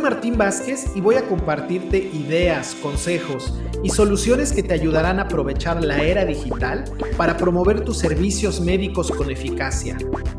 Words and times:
Martín 0.00 0.36
Vázquez 0.36 0.86
y 0.94 1.00
voy 1.00 1.16
a 1.16 1.26
compartirte 1.28 1.98
ideas, 1.98 2.76
consejos 2.82 3.54
y 3.82 3.90
soluciones 3.90 4.52
que 4.52 4.62
te 4.62 4.74
ayudarán 4.74 5.18
a 5.18 5.22
aprovechar 5.22 5.82
la 5.82 6.02
era 6.02 6.24
digital 6.24 6.84
para 7.16 7.36
promover 7.36 7.84
tus 7.84 7.98
servicios 7.98 8.60
médicos 8.60 9.10
con 9.10 9.30
eficacia. 9.30 9.96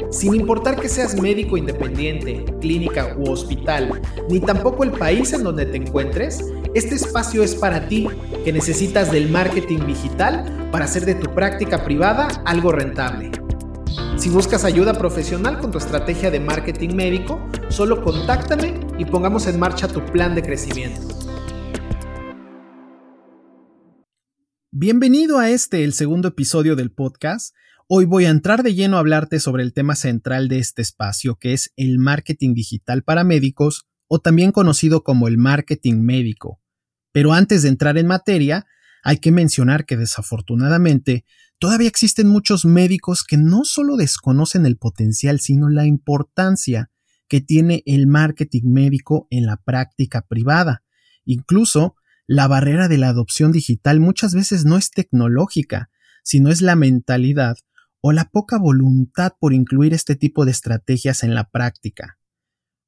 Sin 0.10 0.36
importar 0.36 0.80
que 0.80 0.90
seas 0.90 1.20
médico 1.20 1.58
independiente, 1.58 2.46
clínica 2.60 3.16
u 3.18 3.32
hospital, 3.32 4.02
ni 4.30 4.40
tampoco 4.40 4.84
el 4.84 4.92
país 4.92 5.34
en 5.34 5.44
donde 5.44 5.66
te 5.66 5.78
encuentres, 5.78 6.44
este 6.74 6.96
espacio 6.96 7.44
es 7.44 7.56
para 7.56 7.88
ti 7.88 8.08
que 8.44 8.54
necesitas 8.54 9.12
del 9.12 9.30
marketing 9.30 9.86
digital 9.86 10.70
para 10.72 10.86
hacer 10.86 11.06
de 11.06 11.16
tu 11.16 11.34
práctica 11.34 11.84
privada 11.84 12.28
algo 12.46 12.72
rentable. 12.72 13.32
Si 14.22 14.30
buscas 14.30 14.66
ayuda 14.66 14.94
profesional 14.94 15.58
con 15.58 15.72
tu 15.72 15.80
estrategia 15.80 16.30
de 16.30 16.40
marketing 16.40 16.94
médico, 16.94 17.50
solo 17.70 18.04
contáctame 18.04 18.80
y 19.00 19.06
pongamos 19.06 19.48
en 19.48 19.60
marcha 19.60 19.88
tu 19.88 20.06
plan 20.06 20.36
de 20.36 20.44
crecimiento. 20.44 21.02
Bienvenido 24.70 25.40
a 25.40 25.50
este, 25.50 25.84
el 25.84 25.94
segundo 25.94 26.28
episodio 26.28 26.76
del 26.76 26.92
podcast. 26.92 27.56
Hoy 27.88 28.06
voy 28.06 28.26
a 28.26 28.30
entrar 28.30 28.62
de 28.62 28.76
lleno 28.76 28.98
a 28.98 29.00
hablarte 29.00 29.40
sobre 29.40 29.64
el 29.64 29.74
tema 29.74 29.96
central 29.96 30.50
de 30.50 30.60
este 30.60 30.84
espacio, 30.84 31.38
que 31.40 31.54
es 31.54 31.74
el 31.76 31.98
marketing 31.98 32.54
digital 32.54 33.02
para 33.02 33.24
médicos, 33.24 33.88
o 34.06 34.20
también 34.20 34.52
conocido 34.52 35.04
como 35.04 35.28
el 35.28 35.40
marketing 35.40 36.04
médico. 36.04 36.62
Pero 37.12 37.34
antes 37.34 37.64
de 37.64 37.70
entrar 37.70 37.98
en 37.98 38.06
materia, 38.06 38.68
hay 39.02 39.18
que 39.18 39.32
mencionar 39.32 39.88
que 39.88 39.98
desafortunadamente 39.98 41.26
todavía 41.62 41.88
existen 41.88 42.28
muchos 42.28 42.66
médicos 42.66 43.24
que 43.24 43.38
no 43.38 43.66
solo 43.66 43.96
desconocen 43.96 44.66
el 44.66 44.78
potencial, 44.78 45.40
sino 45.40 45.70
la 45.70 45.86
importancia 45.86 46.90
que 47.28 47.40
tiene 47.40 47.84
el 47.86 48.08
marketing 48.08 48.64
médico 48.66 49.28
en 49.30 49.46
la 49.46 49.58
práctica 49.58 50.26
privada. 50.28 50.84
Incluso, 51.24 51.96
la 52.26 52.48
barrera 52.48 52.88
de 52.88 52.98
la 52.98 53.10
adopción 53.10 53.52
digital 53.52 54.00
muchas 54.00 54.34
veces 54.34 54.66
no 54.66 54.76
es 54.76 54.90
tecnológica, 54.90 55.92
sino 56.24 56.50
es 56.50 56.64
la 56.64 56.76
mentalidad 56.76 57.58
o 58.02 58.12
la 58.12 58.26
poca 58.26 58.58
voluntad 58.58 59.34
por 59.40 59.54
incluir 59.54 59.94
este 59.94 60.16
tipo 60.16 60.46
de 60.46 60.52
estrategias 60.52 61.24
en 61.24 61.36
la 61.36 61.52
práctica. 61.52 62.18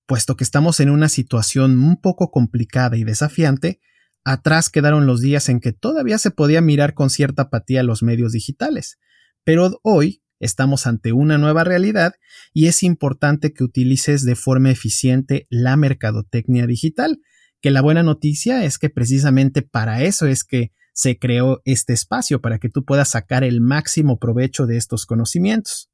Puesto 0.07 0.35
que 0.35 0.43
estamos 0.43 0.79
en 0.79 0.89
una 0.89 1.09
situación 1.09 1.79
un 1.79 2.01
poco 2.01 2.31
complicada 2.31 2.97
y 2.97 3.03
desafiante, 3.03 3.81
Atrás 4.25 4.69
quedaron 4.69 5.05
los 5.05 5.21
días 5.21 5.49
en 5.49 5.59
que 5.59 5.73
todavía 5.73 6.17
se 6.17 6.31
podía 6.31 6.61
mirar 6.61 6.93
con 6.93 7.09
cierta 7.09 7.43
apatía 7.43 7.83
los 7.83 8.03
medios 8.03 8.31
digitales, 8.31 8.97
pero 9.43 9.79
hoy 9.83 10.23
estamos 10.39 10.87
ante 10.87 11.11
una 11.11 11.37
nueva 11.37 11.63
realidad 11.63 12.13
y 12.53 12.67
es 12.67 12.83
importante 12.83 13.53
que 13.53 13.63
utilices 13.63 14.23
de 14.23 14.35
forma 14.35 14.71
eficiente 14.71 15.47
la 15.49 15.75
mercadotecnia 15.75 16.67
digital, 16.67 17.19
que 17.61 17.71
la 17.71 17.81
buena 17.81 18.03
noticia 18.03 18.63
es 18.63 18.77
que 18.77 18.89
precisamente 18.89 19.61
para 19.61 20.03
eso 20.03 20.25
es 20.25 20.43
que 20.43 20.71
se 20.93 21.17
creó 21.17 21.61
este 21.65 21.93
espacio, 21.93 22.39
para 22.39 22.59
que 22.59 22.69
tú 22.69 22.85
puedas 22.85 23.09
sacar 23.09 23.43
el 23.43 23.61
máximo 23.61 24.19
provecho 24.19 24.67
de 24.67 24.77
estos 24.77 25.05
conocimientos. 25.05 25.89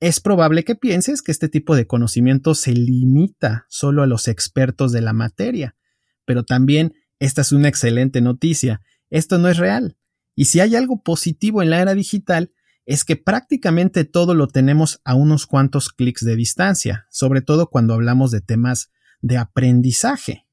Es 0.00 0.20
probable 0.20 0.64
que 0.64 0.74
pienses 0.74 1.22
que 1.22 1.30
este 1.30 1.48
tipo 1.48 1.76
de 1.76 1.86
conocimiento 1.86 2.54
se 2.54 2.72
limita 2.72 3.66
solo 3.68 4.02
a 4.02 4.06
los 4.06 4.28
expertos 4.28 4.92
de 4.92 5.02
la 5.02 5.12
materia, 5.12 5.76
pero 6.24 6.44
también 6.44 6.94
esta 7.24 7.40
es 7.40 7.52
una 7.52 7.68
excelente 7.68 8.20
noticia. 8.20 8.82
Esto 9.10 9.38
no 9.38 9.48
es 9.48 9.56
real. 9.56 9.96
Y 10.34 10.46
si 10.46 10.60
hay 10.60 10.76
algo 10.76 11.02
positivo 11.02 11.62
en 11.62 11.70
la 11.70 11.80
era 11.80 11.94
digital, 11.94 12.52
es 12.86 13.04
que 13.04 13.16
prácticamente 13.16 14.04
todo 14.04 14.34
lo 14.34 14.46
tenemos 14.46 15.00
a 15.04 15.14
unos 15.14 15.46
cuantos 15.46 15.88
clics 15.88 16.24
de 16.24 16.36
distancia, 16.36 17.06
sobre 17.10 17.40
todo 17.40 17.70
cuando 17.70 17.94
hablamos 17.94 18.30
de 18.30 18.42
temas 18.42 18.90
de 19.22 19.38
aprendizaje. 19.38 20.46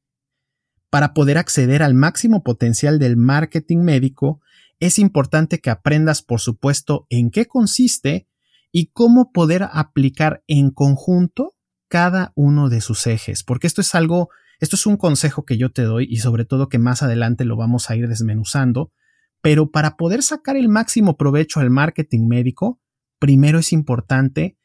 Para 0.90 1.14
poder 1.14 1.38
acceder 1.38 1.84
al 1.84 1.94
máximo 1.94 2.42
potencial 2.42 3.00
del 3.00 3.18
marketing 3.18 3.80
médico, 3.80 4.42
es 4.80 4.98
importante 4.98 5.60
que 5.60 5.70
aprendas, 5.70 6.22
por 6.22 6.40
supuesto, 6.40 7.06
en 7.10 7.32
qué 7.32 7.48
consiste 7.48 8.28
y 8.72 8.88
cómo 8.88 9.32
poder 9.34 9.68
aplicar 9.74 10.44
en 10.48 10.72
conjunto 10.72 11.56
cada 11.90 12.32
uno 12.36 12.70
de 12.70 12.80
sus 12.80 13.08
ejes, 13.08 13.44
porque 13.44 13.68
esto 13.68 13.82
es 13.82 13.94
algo 13.94 14.30
esto 14.62 14.76
es 14.76 14.86
un 14.86 14.96
consejo 14.96 15.44
que 15.44 15.58
yo 15.58 15.72
te 15.72 15.82
doy 15.82 16.08
y 16.08 16.18
sobre 16.18 16.46
todo 16.46 16.70
que 16.70 16.78
más 16.78 17.02
adelante 17.02 17.46
lo 17.46 17.58
vamos 17.58 17.90
a 17.90 17.96
ir 17.96 18.08
desmenuzando, 18.08 18.94
pero 19.42 19.72
para 19.72 19.98
poder 19.98 20.22
sacar 20.22 20.56
el 20.56 20.70
máximo 20.70 21.18
provecho 21.18 21.60
al 21.60 21.72
marketing 21.72 22.28
médico, 22.28 22.80
primero 23.18 23.58
es 23.58 23.74
importante 23.74 24.60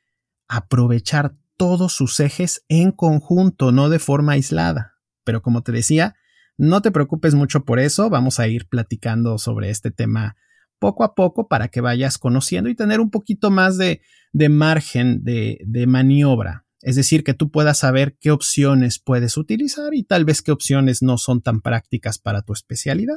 aprovechar 0.48 1.34
todos 1.56 1.94
sus 1.94 2.20
ejes 2.20 2.62
en 2.68 2.92
conjunto, 2.92 3.72
no 3.72 3.88
de 3.88 3.98
forma 3.98 4.32
aislada. 4.32 4.92
Pero 5.24 5.40
como 5.40 5.62
te 5.62 5.72
decía, 5.72 6.14
no 6.58 6.82
te 6.82 6.90
preocupes 6.90 7.34
mucho 7.34 7.64
por 7.64 7.78
eso, 7.78 8.10
vamos 8.10 8.38
a 8.38 8.48
ir 8.48 8.68
platicando 8.68 9.38
sobre 9.38 9.70
este 9.70 9.90
tema 9.90 10.36
poco 10.78 11.04
a 11.04 11.14
poco 11.14 11.48
para 11.48 11.68
que 11.68 11.80
vayas 11.80 12.18
conociendo 12.18 12.68
y 12.68 12.74
tener 12.74 13.00
un 13.00 13.10
poquito 13.10 13.50
más 13.50 13.78
de, 13.78 14.02
de 14.34 14.50
margen 14.50 15.24
de, 15.24 15.58
de 15.64 15.86
maniobra 15.86 16.65
es 16.86 16.94
decir, 16.94 17.24
que 17.24 17.34
tú 17.34 17.50
puedas 17.50 17.78
saber 17.78 18.16
qué 18.20 18.30
opciones 18.30 19.00
puedes 19.00 19.36
utilizar 19.36 19.92
y 19.92 20.04
tal 20.04 20.24
vez 20.24 20.40
qué 20.40 20.52
opciones 20.52 21.02
no 21.02 21.18
son 21.18 21.42
tan 21.42 21.60
prácticas 21.60 22.20
para 22.20 22.42
tu 22.42 22.52
especialidad. 22.52 23.16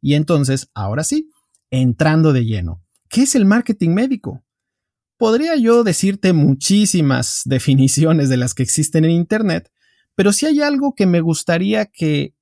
Y 0.00 0.14
entonces, 0.14 0.70
ahora 0.72 1.04
sí, 1.04 1.28
entrando 1.70 2.32
de 2.32 2.46
lleno, 2.46 2.82
¿qué 3.10 3.24
es 3.24 3.34
el 3.34 3.44
marketing 3.44 3.90
médico? 3.90 4.46
Podría 5.18 5.56
yo 5.56 5.84
decirte 5.84 6.32
muchísimas 6.32 7.42
definiciones 7.44 8.30
de 8.30 8.38
las 8.38 8.54
que 8.54 8.62
existen 8.62 9.04
en 9.04 9.10
Internet, 9.10 9.70
pero 10.14 10.32
si 10.32 10.46
hay 10.46 10.62
algo 10.62 10.94
que 10.94 11.04
me 11.04 11.20
gustaría 11.20 11.84
que 11.84 12.34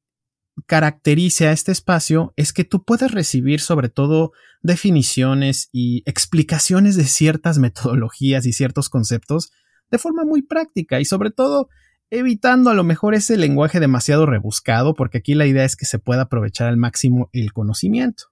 caracterice 0.66 1.48
a 1.48 1.52
este 1.52 1.72
espacio 1.72 2.32
es 2.36 2.52
que 2.52 2.62
tú 2.62 2.84
puedes 2.84 3.10
recibir 3.10 3.58
sobre 3.58 3.88
todo 3.88 4.30
definiciones 4.60 5.68
y 5.72 6.04
explicaciones 6.06 6.94
de 6.94 7.06
ciertas 7.06 7.58
metodologías 7.58 8.46
y 8.46 8.52
ciertos 8.52 8.88
conceptos 8.88 9.50
de 9.92 9.98
forma 9.98 10.24
muy 10.24 10.42
práctica 10.42 10.98
y 10.98 11.04
sobre 11.04 11.30
todo 11.30 11.68
evitando 12.10 12.70
a 12.70 12.74
lo 12.74 12.82
mejor 12.82 13.14
ese 13.14 13.36
lenguaje 13.36 13.78
demasiado 13.78 14.26
rebuscado, 14.26 14.94
porque 14.94 15.18
aquí 15.18 15.34
la 15.34 15.46
idea 15.46 15.64
es 15.64 15.76
que 15.76 15.86
se 15.86 15.98
pueda 15.98 16.22
aprovechar 16.22 16.68
al 16.68 16.76
máximo 16.76 17.30
el 17.32 17.52
conocimiento. 17.52 18.24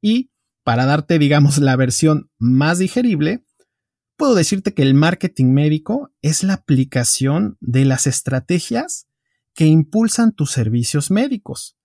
Y 0.00 0.30
para 0.62 0.86
darte, 0.86 1.18
digamos, 1.18 1.58
la 1.58 1.76
versión 1.76 2.30
más 2.38 2.78
digerible, 2.78 3.44
puedo 4.16 4.34
decirte 4.34 4.74
que 4.74 4.82
el 4.82 4.94
marketing 4.94 5.46
médico 5.46 6.10
es 6.22 6.42
la 6.42 6.54
aplicación 6.54 7.56
de 7.60 7.84
las 7.84 8.06
estrategias 8.06 9.08
que 9.54 9.66
impulsan 9.66 10.32
tus 10.32 10.50
servicios 10.50 11.10
médicos, 11.10 11.78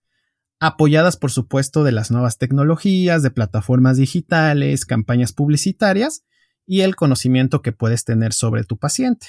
apoyadas 0.60 1.16
por 1.16 1.32
supuesto 1.32 1.84
de 1.84 1.94
las 1.94 2.12
nuevas 2.12 2.38
tecnologías, 2.38 3.24
de 3.24 3.32
plataformas 3.32 3.98
digitales, 3.98 4.86
campañas 4.86 5.34
publicitarias 5.34 6.24
y 6.66 6.82
el 6.82 6.96
conocimiento 6.96 7.62
que 7.62 7.72
puedes 7.72 8.06
tener 8.06 8.34
sobre 8.34 8.64
tu 8.64 8.78
paciente. 8.78 9.28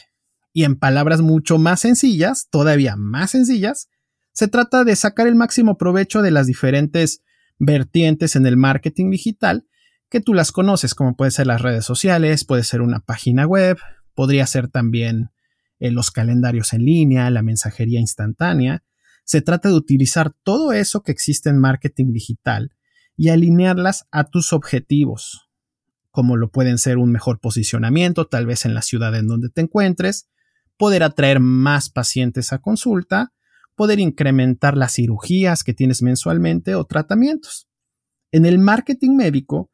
Y 0.52 0.64
en 0.64 0.76
palabras 0.76 1.22
mucho 1.22 1.58
más 1.58 1.80
sencillas, 1.80 2.48
todavía 2.50 2.96
más 2.96 3.30
sencillas, 3.30 3.88
se 4.32 4.48
trata 4.48 4.84
de 4.84 4.96
sacar 4.96 5.26
el 5.26 5.34
máximo 5.34 5.76
provecho 5.76 6.22
de 6.22 6.30
las 6.30 6.46
diferentes 6.46 7.22
vertientes 7.58 8.36
en 8.36 8.46
el 8.46 8.56
marketing 8.56 9.10
digital 9.10 9.66
que 10.12 10.20
tú 10.20 10.34
las 10.34 10.52
conoces, 10.52 10.94
como 10.94 11.16
puede 11.16 11.30
ser 11.30 11.46
las 11.46 11.62
redes 11.62 11.86
sociales, 11.86 12.44
puede 12.44 12.64
ser 12.64 12.82
una 12.82 13.00
página 13.00 13.46
web, 13.46 13.78
podría 14.14 14.46
ser 14.46 14.68
también 14.68 15.30
eh, 15.78 15.90
los 15.90 16.10
calendarios 16.10 16.74
en 16.74 16.84
línea, 16.84 17.30
la 17.30 17.42
mensajería 17.42 17.98
instantánea. 17.98 18.84
Se 19.24 19.40
trata 19.40 19.70
de 19.70 19.74
utilizar 19.74 20.34
todo 20.42 20.72
eso 20.72 21.02
que 21.02 21.12
existe 21.12 21.48
en 21.48 21.58
marketing 21.58 22.12
digital 22.12 22.72
y 23.16 23.30
alinearlas 23.30 24.06
a 24.10 24.24
tus 24.24 24.52
objetivos, 24.52 25.48
como 26.12 26.36
lo 26.36 26.50
pueden 26.50 26.78
ser 26.78 26.98
un 26.98 27.10
mejor 27.10 27.40
posicionamiento, 27.40 28.26
tal 28.26 28.46
vez 28.46 28.64
en 28.64 28.74
la 28.74 28.82
ciudad 28.82 29.14
en 29.16 29.26
donde 29.26 29.48
te 29.48 29.62
encuentres, 29.62 30.28
poder 30.76 31.02
atraer 31.02 31.40
más 31.40 31.90
pacientes 31.90 32.52
a 32.52 32.58
consulta, 32.58 33.32
poder 33.74 33.98
incrementar 33.98 34.76
las 34.76 34.92
cirugías 34.92 35.64
que 35.64 35.74
tienes 35.74 36.02
mensualmente 36.02 36.74
o 36.74 36.84
tratamientos. 36.84 37.66
En 38.30 38.46
el 38.46 38.58
marketing 38.58 39.16
médico 39.16 39.70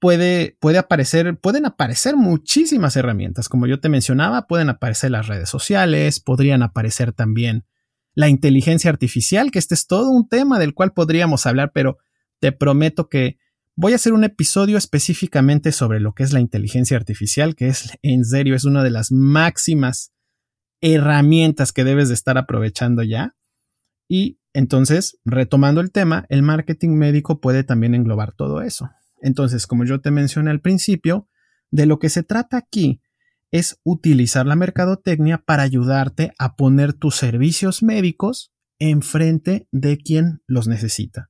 puede, 0.00 0.56
puede 0.60 0.78
aparecer, 0.78 1.38
pueden 1.38 1.66
aparecer 1.66 2.16
muchísimas 2.16 2.96
herramientas. 2.96 3.48
Como 3.48 3.66
yo 3.66 3.80
te 3.80 3.88
mencionaba, 3.88 4.46
pueden 4.48 4.68
aparecer 4.68 5.12
las 5.12 5.28
redes 5.28 5.48
sociales, 5.48 6.20
podrían 6.20 6.62
aparecer 6.62 7.12
también 7.12 7.64
la 8.14 8.28
inteligencia 8.28 8.90
artificial, 8.90 9.52
que 9.52 9.60
este 9.60 9.74
es 9.74 9.86
todo 9.86 10.10
un 10.10 10.28
tema 10.28 10.58
del 10.58 10.74
cual 10.74 10.92
podríamos 10.92 11.46
hablar, 11.46 11.70
pero 11.72 11.98
te 12.40 12.50
prometo 12.50 13.08
que 13.08 13.38
Voy 13.78 13.92
a 13.92 13.96
hacer 13.96 14.14
un 14.14 14.24
episodio 14.24 14.78
específicamente 14.78 15.70
sobre 15.70 16.00
lo 16.00 16.14
que 16.14 16.22
es 16.22 16.32
la 16.32 16.40
inteligencia 16.40 16.96
artificial, 16.96 17.54
que 17.54 17.68
es 17.68 17.90
en 18.00 18.24
serio, 18.24 18.56
es 18.56 18.64
una 18.64 18.82
de 18.82 18.88
las 18.88 19.12
máximas 19.12 20.14
herramientas 20.80 21.72
que 21.72 21.84
debes 21.84 22.08
de 22.08 22.14
estar 22.14 22.38
aprovechando 22.38 23.02
ya. 23.02 23.36
Y 24.08 24.40
entonces, 24.54 25.18
retomando 25.26 25.82
el 25.82 25.92
tema, 25.92 26.24
el 26.30 26.42
marketing 26.42 26.96
médico 26.96 27.38
puede 27.42 27.64
también 27.64 27.94
englobar 27.94 28.32
todo 28.32 28.62
eso. 28.62 28.88
Entonces, 29.20 29.66
como 29.66 29.84
yo 29.84 30.00
te 30.00 30.10
mencioné 30.10 30.50
al 30.50 30.62
principio, 30.62 31.28
de 31.70 31.84
lo 31.84 31.98
que 31.98 32.08
se 32.08 32.22
trata 32.22 32.56
aquí 32.56 33.02
es 33.50 33.78
utilizar 33.84 34.46
la 34.46 34.56
mercadotecnia 34.56 35.44
para 35.44 35.64
ayudarte 35.64 36.32
a 36.38 36.56
poner 36.56 36.94
tus 36.94 37.16
servicios 37.16 37.82
médicos 37.82 38.54
enfrente 38.78 39.68
de 39.70 39.98
quien 39.98 40.40
los 40.46 40.66
necesita. 40.66 41.28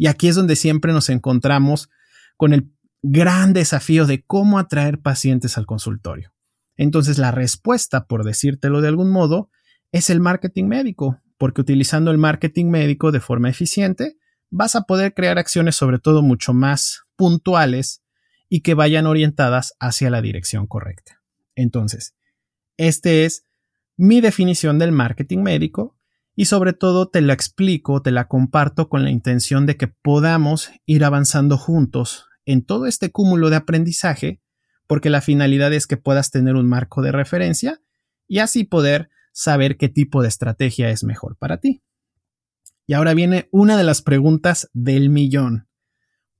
Y 0.00 0.06
aquí 0.06 0.28
es 0.28 0.34
donde 0.34 0.56
siempre 0.56 0.94
nos 0.94 1.10
encontramos 1.10 1.90
con 2.38 2.54
el 2.54 2.72
gran 3.02 3.52
desafío 3.52 4.06
de 4.06 4.24
cómo 4.24 4.58
atraer 4.58 5.02
pacientes 5.02 5.58
al 5.58 5.66
consultorio. 5.66 6.32
Entonces 6.78 7.18
la 7.18 7.32
respuesta, 7.32 8.06
por 8.06 8.24
decírtelo 8.24 8.80
de 8.80 8.88
algún 8.88 9.10
modo, 9.10 9.50
es 9.92 10.08
el 10.08 10.18
marketing 10.18 10.64
médico, 10.64 11.20
porque 11.36 11.60
utilizando 11.60 12.10
el 12.10 12.16
marketing 12.16 12.70
médico 12.70 13.12
de 13.12 13.20
forma 13.20 13.50
eficiente, 13.50 14.16
vas 14.48 14.74
a 14.74 14.84
poder 14.84 15.12
crear 15.12 15.36
acciones 15.36 15.76
sobre 15.76 15.98
todo 15.98 16.22
mucho 16.22 16.54
más 16.54 17.02
puntuales 17.14 18.02
y 18.48 18.62
que 18.62 18.72
vayan 18.72 19.06
orientadas 19.06 19.74
hacia 19.80 20.08
la 20.08 20.22
dirección 20.22 20.66
correcta. 20.66 21.20
Entonces, 21.56 22.16
este 22.78 23.26
es 23.26 23.44
mi 23.98 24.22
definición 24.22 24.78
del 24.78 24.92
marketing 24.92 25.40
médico 25.40 25.99
y 26.36 26.46
sobre 26.46 26.72
todo 26.72 27.08
te 27.08 27.20
la 27.20 27.32
explico, 27.32 28.02
te 28.02 28.10
la 28.10 28.28
comparto 28.28 28.88
con 28.88 29.04
la 29.04 29.10
intención 29.10 29.66
de 29.66 29.76
que 29.76 29.88
podamos 29.88 30.70
ir 30.86 31.04
avanzando 31.04 31.58
juntos 31.58 32.26
en 32.44 32.64
todo 32.64 32.86
este 32.86 33.10
cúmulo 33.10 33.50
de 33.50 33.56
aprendizaje, 33.56 34.40
porque 34.86 35.10
la 35.10 35.20
finalidad 35.20 35.72
es 35.72 35.86
que 35.86 35.96
puedas 35.96 36.30
tener 36.30 36.56
un 36.56 36.68
marco 36.68 37.02
de 37.02 37.12
referencia 37.12 37.80
y 38.26 38.38
así 38.38 38.64
poder 38.64 39.10
saber 39.32 39.76
qué 39.76 39.88
tipo 39.88 40.22
de 40.22 40.28
estrategia 40.28 40.90
es 40.90 41.04
mejor 41.04 41.36
para 41.36 41.58
ti. 41.58 41.82
Y 42.86 42.94
ahora 42.94 43.14
viene 43.14 43.48
una 43.52 43.76
de 43.76 43.84
las 43.84 44.02
preguntas 44.02 44.68
del 44.72 45.10
millón. 45.10 45.68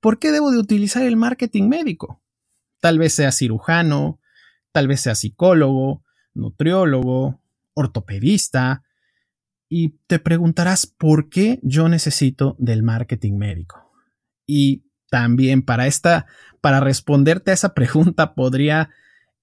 ¿por 0.01 0.19
qué 0.19 0.31
debo 0.31 0.51
de 0.51 0.57
utilizar 0.57 1.03
el 1.03 1.15
marketing 1.15 1.69
médico? 1.69 2.21
Tal 2.81 2.99
vez 2.99 3.13
sea 3.13 3.31
cirujano, 3.31 4.19
tal 4.73 4.87
vez 4.87 5.01
sea 5.01 5.15
psicólogo, 5.15 6.03
nutriólogo, 6.33 7.41
ortopedista, 7.73 8.83
y 9.73 9.97
te 10.07 10.19
preguntarás 10.19 10.85
por 10.85 11.29
qué 11.29 11.57
yo 11.63 11.87
necesito 11.87 12.57
del 12.59 12.83
marketing 12.83 13.37
médico. 13.37 13.89
Y 14.45 14.83
también 15.09 15.61
para 15.61 15.87
esta, 15.87 16.25
para 16.59 16.81
responderte 16.81 17.51
a 17.51 17.53
esa 17.53 17.73
pregunta, 17.73 18.35
podría 18.35 18.89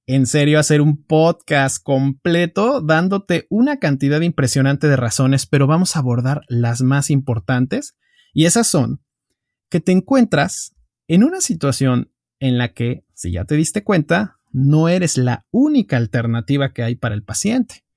en 0.07 0.27
serio 0.27 0.59
hacer 0.59 0.83
un 0.83 1.03
podcast 1.03 1.83
completo 1.83 2.83
dándote 2.83 3.47
una 3.49 3.79
cantidad 3.79 4.21
impresionante 4.21 4.87
de 4.87 4.97
razones, 4.97 5.47
pero 5.47 5.67
vamos 5.67 5.97
a 5.97 6.01
abordar 6.01 6.43
las 6.49 6.83
más 6.83 7.09
importantes. 7.09 7.97
Y 8.35 8.45
esas 8.45 8.67
son 8.67 9.01
que 9.71 9.81
te 9.81 9.93
encuentras 9.93 10.75
en 11.09 11.25
una 11.25 11.41
situación 11.41 12.13
en 12.39 12.59
la 12.59 12.75
que, 12.75 13.03
si 13.15 13.33
ya 13.33 13.47
te 13.47 13.55
diste 13.55 13.83
cuenta, 13.83 14.39
no 14.53 14.91
eres 14.91 15.17
la 15.17 15.47
única 15.51 15.97
alternativa 15.97 16.75
que 16.75 16.83
hay 16.83 16.97
para 16.97 17.15
el 17.15 17.23
paciente. 17.23 17.88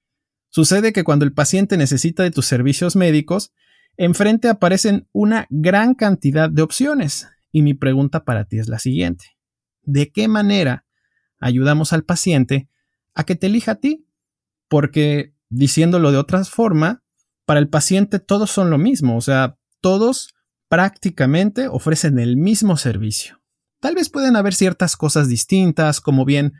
Sucede 0.52 0.92
que 0.92 1.06
cuando 1.06 1.24
el 1.24 1.34
paciente 1.34 1.78
necesita 1.78 2.24
de 2.24 2.32
tus 2.32 2.46
servicios 2.46 2.98
médicos, 2.98 3.54
enfrente 3.96 4.50
aparecen 4.50 5.08
una 5.14 5.48
gran 5.50 5.96
cantidad 5.96 6.50
de 6.50 6.62
opciones. 6.62 7.28
Y 7.54 7.62
mi 7.64 7.74
pregunta 7.74 8.26
para 8.26 8.46
ti 8.46 8.60
es 8.60 8.68
la 8.68 8.78
siguiente. 8.78 9.26
¿De 9.82 10.12
qué 10.12 10.28
manera 10.28 10.86
ayudamos 11.40 11.94
al 11.94 12.04
paciente 12.04 12.70
a 13.14 13.24
que 13.24 13.36
te 13.36 13.48
elija 13.48 13.74
a 13.74 13.76
ti? 13.76 14.06
Porque, 14.68 15.34
diciéndolo 15.50 16.12
de 16.12 16.18
otra 16.18 16.44
forma, 16.44 17.02
para 17.46 17.60
el 17.60 17.70
paciente 17.70 18.20
todos 18.20 18.52
son 18.52 18.70
lo 18.70 18.78
mismo, 18.78 19.18
o 19.18 19.22
sea, 19.22 19.58
todos 19.82 20.34
prácticamente 20.70 21.68
ofrecen 21.68 22.20
el 22.20 22.38
mismo 22.38 22.78
servicio. 22.78 23.42
Tal 23.80 23.96
vez 23.96 24.10
pueden 24.10 24.36
haber 24.36 24.54
ciertas 24.54 24.96
cosas 24.96 25.28
distintas, 25.28 26.00
como 26.02 26.24
bien 26.24 26.54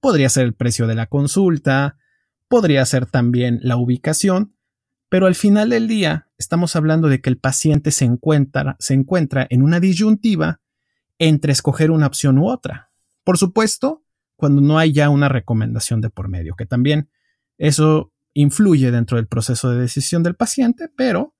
podría 0.00 0.28
ser 0.28 0.44
el 0.44 0.54
precio 0.54 0.86
de 0.86 0.94
la 0.94 1.06
consulta, 1.06 1.97
podría 2.48 2.84
ser 2.84 3.06
también 3.06 3.60
la 3.62 3.76
ubicación, 3.76 4.54
pero 5.08 5.26
al 5.26 5.34
final 5.34 5.70
del 5.70 5.88
día 5.88 6.28
estamos 6.38 6.76
hablando 6.76 7.08
de 7.08 7.20
que 7.20 7.30
el 7.30 7.38
paciente 7.38 7.90
se 7.90 8.04
encuentra, 8.04 8.76
se 8.78 8.94
encuentra 8.94 9.46
en 9.50 9.62
una 9.62 9.80
disyuntiva 9.80 10.60
entre 11.18 11.52
escoger 11.52 11.90
una 11.90 12.06
opción 12.06 12.38
u 12.38 12.48
otra. 12.48 12.90
Por 13.24 13.38
supuesto, 13.38 14.04
cuando 14.36 14.60
no 14.60 14.78
hay 14.78 14.92
ya 14.92 15.10
una 15.10 15.28
recomendación 15.28 16.00
de 16.00 16.10
por 16.10 16.28
medio, 16.28 16.54
que 16.54 16.66
también 16.66 17.10
eso 17.58 18.12
influye 18.34 18.90
dentro 18.90 19.16
del 19.16 19.26
proceso 19.26 19.70
de 19.70 19.80
decisión 19.80 20.22
del 20.22 20.36
paciente, 20.36 20.88
pero 20.96 21.34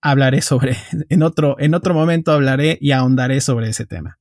hablaré 0.00 0.40
sobre, 0.40 0.76
en 1.08 1.22
otro, 1.22 1.56
en 1.58 1.74
otro 1.74 1.94
momento 1.94 2.32
hablaré 2.32 2.78
y 2.80 2.92
ahondaré 2.92 3.40
sobre 3.40 3.68
ese 3.68 3.86
tema. 3.86 4.18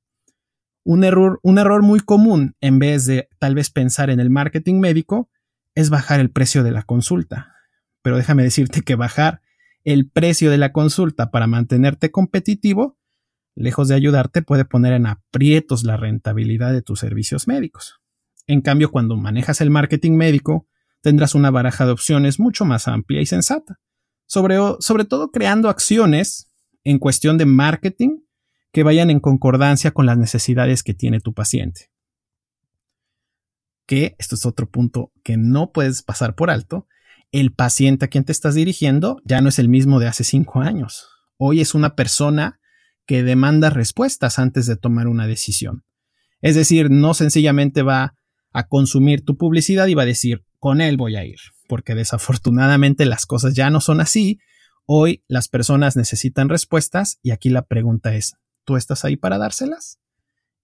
Un 0.84 1.04
error, 1.04 1.40
un 1.44 1.60
error 1.60 1.84
muy 1.84 2.00
común, 2.00 2.56
en 2.60 2.80
vez 2.80 3.06
de 3.06 3.30
tal 3.40 3.56
vez 3.56 3.70
pensar 3.70 4.10
en 4.10 4.20
el 4.20 4.30
marketing 4.30 4.80
médico, 4.80 5.30
es 5.76 5.90
bajar 5.90 6.20
el 6.20 6.32
precio 6.32 6.64
de 6.64 6.72
la 6.72 6.84
consulta. 6.84 7.56
Pero 8.02 8.18
déjame 8.18 8.44
decirte 8.44 8.82
que 8.82 8.96
bajar 8.96 9.42
el 9.84 10.10
precio 10.10 10.52
de 10.52 10.58
la 10.58 10.72
consulta 10.72 11.32
para 11.32 11.48
mantenerte 11.48 12.12
competitivo, 12.12 12.98
lejos 13.56 13.88
de 13.88 13.96
ayudarte, 13.96 14.42
puede 14.42 14.66
poner 14.66 14.94
en 14.94 15.08
aprietos 15.08 15.84
la 15.84 15.98
rentabilidad 15.98 16.72
de 16.74 16.82
tus 16.82 17.00
servicios 17.00 17.48
médicos. 17.48 18.00
En 18.48 18.62
cambio, 18.62 18.92
cuando 18.92 19.18
manejas 19.18 19.62
el 19.62 19.70
marketing 19.70 20.14
médico, 20.14 20.68
tendrás 21.02 21.36
una 21.36 21.52
baraja 21.52 21.86
de 21.86 21.92
opciones 21.92 22.40
mucho 22.40 22.66
más 22.66 22.88
amplia 22.88 23.22
y 23.22 23.26
sensata 23.26 23.80
sobre, 24.32 25.06
todo 25.06 25.30
creando 25.32 25.68
acciones 25.68 26.50
en 26.86 27.00
cuestión 27.00 27.38
de 27.38 27.46
marketing 27.46 28.22
que 28.72 28.84
vayan 28.84 29.10
en 29.10 29.20
concordancia 29.20 29.92
con 29.92 30.06
las 30.06 30.18
necesidades 30.18 30.84
que 30.84 30.94
tiene 30.94 31.20
tu 31.20 31.34
paciente. 31.34 31.91
Que 33.92 34.16
esto 34.20 34.36
es 34.36 34.46
otro 34.46 34.70
punto 34.70 35.12
que 35.22 35.36
no 35.36 35.74
puedes 35.74 36.02
pasar 36.02 36.34
por 36.34 36.50
alto. 36.50 36.88
El 37.34 37.52
paciente 37.52 38.06
a 38.06 38.08
quien 38.08 38.24
te 38.24 38.32
estás 38.32 38.56
dirigiendo 38.56 39.18
ya 39.26 39.42
no 39.42 39.50
es 39.50 39.60
el 39.60 39.68
mismo 39.68 40.00
de 40.00 40.08
hace 40.08 40.24
cinco 40.24 40.62
años. 40.62 41.10
Hoy 41.36 41.60
es 41.60 41.76
una 41.76 41.94
persona 41.94 42.62
que 43.06 43.22
demanda 43.22 43.70
respuestas 43.70 44.40
antes 44.40 44.66
de 44.66 44.78
tomar 44.78 45.10
una 45.10 45.28
decisión. 45.28 45.84
Es 46.40 46.56
decir, 46.56 46.90
no 46.90 47.14
sencillamente 47.14 47.82
va 47.82 48.14
a 48.54 48.68
consumir 48.70 49.26
tu 49.26 49.36
publicidad 49.36 49.88
y 49.88 49.94
va 49.94 50.04
a 50.04 50.06
decir, 50.06 50.46
con 50.58 50.80
él 50.80 50.96
voy 50.96 51.18
a 51.18 51.25
ir 51.25 51.39
porque 51.68 51.94
desafortunadamente 51.94 53.06
las 53.06 53.25
cosas 53.25 53.56
ya 53.56 53.70
no 53.70 53.82
son 53.82 54.00
así. 54.00 54.39
Hoy 54.86 55.25
las 55.27 55.50
personas 55.50 55.98
necesitan 55.98 56.48
respuestas 56.48 57.20
y 57.22 57.32
aquí 57.32 57.50
la 57.50 57.63
pregunta 57.63 58.15
es, 58.15 58.36
¿tú 58.63 58.77
estás 58.77 59.04
ahí 59.04 59.18
para 59.18 59.38
dárselas? 59.38 60.00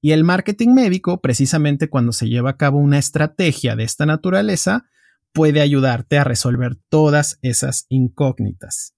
Y 0.02 0.12
el 0.12 0.24
marketing 0.24 0.70
médico, 0.70 1.22
precisamente 1.22 1.90
cuando 1.90 2.12
se 2.12 2.28
lleva 2.28 2.52
a 2.52 2.58
cabo 2.58 2.78
una 2.78 3.00
estrategia 3.00 3.76
de 3.76 3.84
esta 3.84 4.06
naturaleza, 4.06 4.86
puede 5.34 5.62
ayudarte 5.62 6.18
a 6.18 6.24
resolver 6.24 6.78
todas 6.90 7.40
esas 7.42 7.86
incógnitas. 7.90 8.94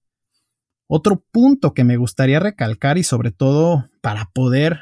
Otro 0.86 1.24
punto 1.30 1.72
que 1.72 1.84
me 1.84 1.96
gustaría 1.96 2.40
recalcar 2.40 2.98
y 2.98 3.04
sobre 3.04 3.30
todo 3.30 3.88
para 4.00 4.30
poder 4.34 4.80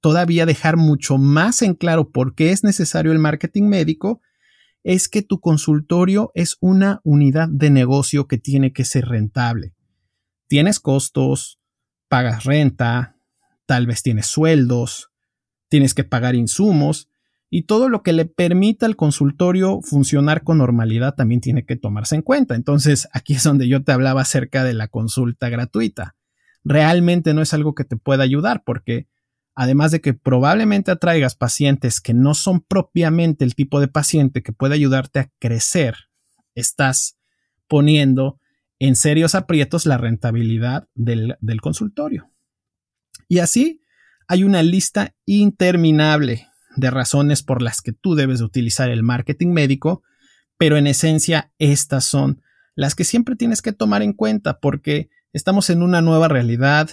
todavía 0.00 0.46
dejar 0.46 0.76
mucho 0.76 1.18
más 1.18 1.62
en 1.62 1.74
claro 1.74 2.10
por 2.10 2.34
qué 2.34 2.52
es 2.52 2.64
necesario 2.64 3.12
el 3.12 3.18
marketing 3.18 3.64
médico 3.64 4.20
es 4.82 5.08
que 5.08 5.22
tu 5.22 5.40
consultorio 5.40 6.30
es 6.34 6.56
una 6.60 7.00
unidad 7.04 7.48
de 7.50 7.70
negocio 7.70 8.26
que 8.26 8.38
tiene 8.38 8.72
que 8.72 8.84
ser 8.84 9.06
rentable. 9.06 9.74
Tienes 10.48 10.80
costos, 10.80 11.60
pagas 12.08 12.44
renta, 12.44 13.16
tal 13.66 13.86
vez 13.86 14.02
tienes 14.02 14.26
sueldos, 14.26 15.09
tienes 15.70 15.94
que 15.94 16.04
pagar 16.04 16.34
insumos 16.34 17.08
y 17.48 17.62
todo 17.62 17.88
lo 17.88 18.02
que 18.02 18.12
le 18.12 18.26
permita 18.26 18.84
al 18.84 18.96
consultorio 18.96 19.80
funcionar 19.80 20.44
con 20.44 20.58
normalidad 20.58 21.14
también 21.14 21.40
tiene 21.40 21.64
que 21.64 21.76
tomarse 21.76 22.14
en 22.14 22.22
cuenta. 22.22 22.54
Entonces, 22.54 23.08
aquí 23.12 23.34
es 23.34 23.42
donde 23.42 23.66
yo 23.66 23.82
te 23.82 23.92
hablaba 23.92 24.20
acerca 24.20 24.62
de 24.62 24.74
la 24.74 24.88
consulta 24.88 25.48
gratuita. 25.48 26.14
Realmente 26.62 27.32
no 27.32 27.40
es 27.40 27.54
algo 27.54 27.74
que 27.74 27.84
te 27.84 27.96
pueda 27.96 28.22
ayudar 28.22 28.62
porque 28.64 29.08
además 29.54 29.90
de 29.90 30.00
que 30.00 30.14
probablemente 30.14 30.90
atraigas 30.90 31.34
pacientes 31.34 32.00
que 32.00 32.14
no 32.14 32.34
son 32.34 32.60
propiamente 32.60 33.44
el 33.44 33.54
tipo 33.54 33.80
de 33.80 33.88
paciente 33.88 34.42
que 34.42 34.52
puede 34.52 34.74
ayudarte 34.74 35.18
a 35.18 35.30
crecer, 35.38 35.96
estás 36.54 37.16
poniendo 37.66 38.38
en 38.78 38.96
serios 38.96 39.34
aprietos 39.34 39.86
la 39.86 39.98
rentabilidad 39.98 40.88
del, 40.94 41.36
consultorio. 41.60 42.30
Y 43.28 43.38
así 43.38 43.79
hay 44.30 44.44
una 44.44 44.62
lista 44.62 45.12
interminable 45.26 46.46
de 46.76 46.88
razones 46.88 47.42
por 47.42 47.62
las 47.62 47.80
que 47.80 47.92
tú 47.92 48.14
debes 48.14 48.38
de 48.38 48.44
utilizar 48.44 48.88
el 48.88 49.02
marketing 49.02 49.48
médico, 49.48 50.04
pero 50.56 50.76
en 50.76 50.86
esencia 50.86 51.52
estas 51.58 52.04
son 52.04 52.40
las 52.76 52.94
que 52.94 53.02
siempre 53.02 53.34
tienes 53.34 53.60
que 53.60 53.72
tomar 53.72 54.02
en 54.02 54.12
cuenta 54.12 54.60
porque 54.60 55.10
estamos 55.32 55.68
en 55.68 55.82
una 55.82 56.00
nueva 56.00 56.28
realidad, 56.28 56.90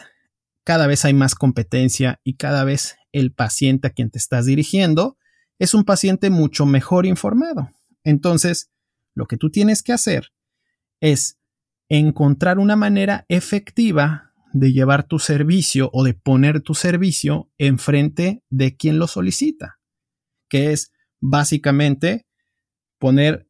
cada 0.64 0.88
vez 0.88 1.06
hay 1.06 1.14
más 1.14 1.36
competencia 1.36 2.20
y 2.24 2.38
cada 2.38 2.64
vez 2.64 2.98
el 3.12 3.32
paciente 3.32 3.86
a 3.86 3.92
quien 3.92 4.10
te 4.10 4.18
estás 4.18 4.48
dirigiendo 4.48 5.16
es 5.60 5.76
un 5.76 5.84
paciente 5.84 6.32
mucho 6.32 6.66
mejor 6.66 7.06
informado. 7.06 7.70
Entonces, 8.04 8.72
lo 9.14 9.28
que 9.28 9.38
tú 9.38 9.52
tienes 9.52 9.84
que 9.84 9.94
hacer 9.94 10.32
es 11.02 11.38
encontrar 11.88 12.58
una 12.58 12.76
manera 12.76 13.26
efectiva 13.30 14.27
de 14.60 14.74
llevar 14.74 15.08
tu 15.08 15.20
servicio 15.20 15.90
o 15.94 16.04
de 16.04 16.14
poner 16.14 16.62
tu 16.62 16.74
servicio 16.74 17.52
enfrente 17.58 18.44
de 18.50 18.76
quien 18.76 19.00
lo 19.00 19.08
solicita, 19.08 19.80
que 20.50 20.72
es 20.72 20.92
básicamente 21.20 22.28
poner 23.00 23.48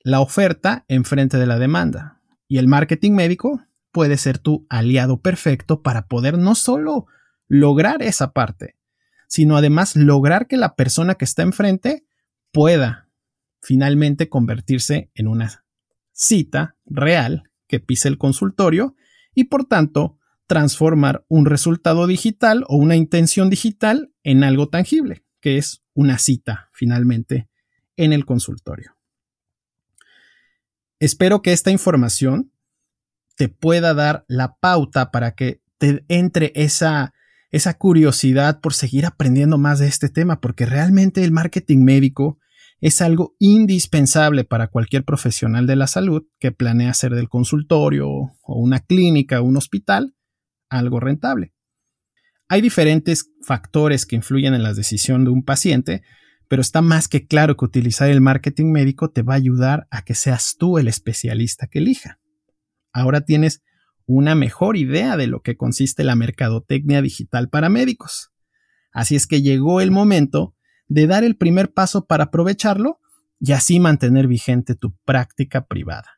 la 0.00 0.20
oferta 0.20 0.84
enfrente 0.88 1.36
de 1.38 1.46
la 1.46 1.58
demanda. 1.58 2.22
Y 2.46 2.58
el 2.58 2.68
marketing 2.68 3.12
médico 3.12 3.62
puede 3.92 4.16
ser 4.16 4.38
tu 4.38 4.66
aliado 4.68 5.20
perfecto 5.20 5.82
para 5.82 6.06
poder 6.06 6.38
no 6.38 6.54
solo 6.54 7.06
lograr 7.46 8.02
esa 8.02 8.32
parte, 8.32 8.76
sino 9.28 9.56
además 9.56 9.96
lograr 9.96 10.46
que 10.46 10.56
la 10.56 10.74
persona 10.74 11.14
que 11.14 11.24
está 11.24 11.42
enfrente 11.42 12.06
pueda 12.52 13.08
finalmente 13.60 14.28
convertirse 14.28 15.10
en 15.14 15.28
una 15.28 15.64
cita 16.12 16.76
real 16.86 17.44
que 17.66 17.80
pise 17.80 18.08
el 18.08 18.18
consultorio 18.18 18.96
y 19.34 19.44
por 19.44 19.66
tanto 19.66 20.17
transformar 20.48 21.24
un 21.28 21.44
resultado 21.44 22.06
digital 22.06 22.64
o 22.68 22.76
una 22.76 22.96
intención 22.96 23.50
digital 23.50 24.10
en 24.24 24.42
algo 24.42 24.68
tangible, 24.68 25.22
que 25.40 25.58
es 25.58 25.84
una 25.94 26.18
cita 26.18 26.70
finalmente 26.72 27.48
en 27.96 28.12
el 28.12 28.24
consultorio. 28.24 28.96
Espero 30.98 31.42
que 31.42 31.52
esta 31.52 31.70
información 31.70 32.50
te 33.36 33.48
pueda 33.48 33.94
dar 33.94 34.24
la 34.26 34.56
pauta 34.56 35.10
para 35.12 35.34
que 35.34 35.60
te 35.76 36.04
entre 36.08 36.50
esa, 36.56 37.12
esa 37.50 37.74
curiosidad 37.74 38.60
por 38.60 38.74
seguir 38.74 39.06
aprendiendo 39.06 39.58
más 39.58 39.78
de 39.78 39.86
este 39.86 40.08
tema, 40.08 40.40
porque 40.40 40.66
realmente 40.66 41.22
el 41.22 41.30
marketing 41.30 41.84
médico 41.84 42.38
es 42.80 43.02
algo 43.02 43.36
indispensable 43.38 44.44
para 44.44 44.68
cualquier 44.68 45.04
profesional 45.04 45.66
de 45.66 45.76
la 45.76 45.88
salud 45.88 46.24
que 46.38 46.52
planea 46.52 46.90
hacer 46.90 47.14
del 47.14 47.28
consultorio 47.28 48.08
o 48.08 48.32
una 48.60 48.80
clínica 48.80 49.40
o 49.40 49.44
un 49.44 49.56
hospital 49.56 50.14
algo 50.68 51.00
rentable. 51.00 51.52
Hay 52.48 52.60
diferentes 52.60 53.30
factores 53.42 54.06
que 54.06 54.16
influyen 54.16 54.54
en 54.54 54.62
la 54.62 54.72
decisión 54.72 55.24
de 55.24 55.30
un 55.30 55.44
paciente, 55.44 56.02
pero 56.48 56.62
está 56.62 56.80
más 56.80 57.08
que 57.08 57.26
claro 57.26 57.56
que 57.56 57.64
utilizar 57.66 58.08
el 58.08 58.22
marketing 58.22 58.72
médico 58.72 59.10
te 59.10 59.22
va 59.22 59.34
a 59.34 59.36
ayudar 59.36 59.86
a 59.90 60.02
que 60.02 60.14
seas 60.14 60.56
tú 60.58 60.78
el 60.78 60.88
especialista 60.88 61.66
que 61.66 61.80
elija. 61.80 62.18
Ahora 62.92 63.20
tienes 63.20 63.62
una 64.06 64.34
mejor 64.34 64.78
idea 64.78 65.18
de 65.18 65.26
lo 65.26 65.42
que 65.42 65.56
consiste 65.56 66.04
la 66.04 66.16
mercadotecnia 66.16 67.02
digital 67.02 67.50
para 67.50 67.68
médicos. 67.68 68.32
Así 68.92 69.14
es 69.14 69.26
que 69.26 69.42
llegó 69.42 69.82
el 69.82 69.90
momento 69.90 70.54
de 70.88 71.06
dar 71.06 71.24
el 71.24 71.36
primer 71.36 71.72
paso 71.72 72.06
para 72.06 72.24
aprovecharlo 72.24 72.98
y 73.38 73.52
así 73.52 73.78
mantener 73.78 74.26
vigente 74.26 74.74
tu 74.74 74.96
práctica 75.04 75.66
privada. 75.66 76.17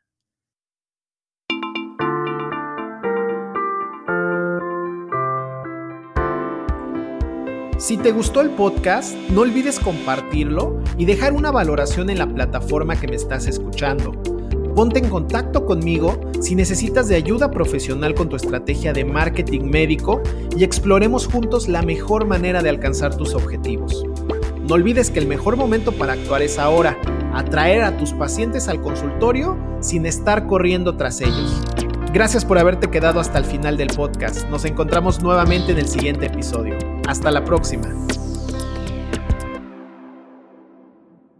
Si 7.81 7.97
te 7.97 8.11
gustó 8.11 8.41
el 8.41 8.51
podcast, 8.51 9.15
no 9.31 9.41
olvides 9.41 9.79
compartirlo 9.79 10.79
y 10.99 11.05
dejar 11.05 11.33
una 11.33 11.49
valoración 11.49 12.11
en 12.11 12.19
la 12.19 12.27
plataforma 12.27 12.95
que 12.95 13.07
me 13.07 13.15
estás 13.15 13.47
escuchando. 13.47 14.11
Ponte 14.75 14.99
en 14.99 15.09
contacto 15.09 15.65
conmigo 15.65 16.21
si 16.41 16.53
necesitas 16.53 17.07
de 17.07 17.15
ayuda 17.15 17.49
profesional 17.49 18.13
con 18.13 18.29
tu 18.29 18.35
estrategia 18.35 18.93
de 18.93 19.03
marketing 19.03 19.63
médico 19.63 20.21
y 20.55 20.63
exploremos 20.63 21.25
juntos 21.25 21.67
la 21.67 21.81
mejor 21.81 22.27
manera 22.27 22.61
de 22.61 22.69
alcanzar 22.69 23.17
tus 23.17 23.33
objetivos. 23.33 24.05
No 24.67 24.75
olvides 24.75 25.09
que 25.09 25.17
el 25.17 25.25
mejor 25.25 25.57
momento 25.57 25.91
para 25.91 26.13
actuar 26.13 26.43
es 26.43 26.59
ahora, 26.59 26.99
atraer 27.33 27.81
a 27.81 27.97
tus 27.97 28.13
pacientes 28.13 28.67
al 28.67 28.79
consultorio 28.79 29.57
sin 29.79 30.05
estar 30.05 30.45
corriendo 30.45 30.97
tras 30.97 31.19
ellos. 31.19 31.63
Gracias 32.13 32.43
por 32.43 32.57
haberte 32.57 32.89
quedado 32.89 33.21
hasta 33.21 33.37
el 33.37 33.45
final 33.45 33.77
del 33.77 33.87
podcast. 33.87 34.45
Nos 34.49 34.65
encontramos 34.65 35.21
nuevamente 35.21 35.71
en 35.71 35.77
el 35.77 35.87
siguiente 35.87 36.25
episodio. 36.25 36.77
Hasta 37.07 37.31
la 37.31 37.45
próxima. 37.45 37.87